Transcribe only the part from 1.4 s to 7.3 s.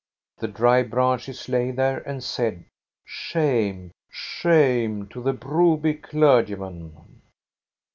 lay there and said: "Shame, shame to the Broby clergyman